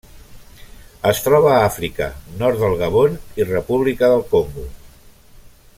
Es 1.09 1.19
troba 1.25 1.51
a 1.57 1.59
Àfrica: 1.65 2.07
nord 2.41 2.59
del 2.63 2.75
Gabon 2.81 3.19
i 3.43 3.47
República 3.51 4.11
del 4.15 4.25
Congo. 4.33 4.65